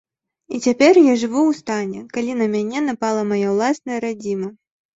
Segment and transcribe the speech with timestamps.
[0.53, 4.55] І цяпер я жыву ў стане, калі на мяне напала мая ўласная радзіма.